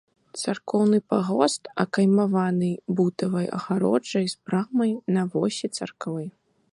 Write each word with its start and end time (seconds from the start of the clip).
Царкоўны 0.43 0.99
пагост 1.13 1.69
акаймаваны 1.83 2.69
бутавай 2.99 3.47
агароджай 3.59 4.25
з 4.35 4.39
брамай 4.49 4.91
на 5.19 5.31
восі 5.37 5.67
царквы. 5.81 6.25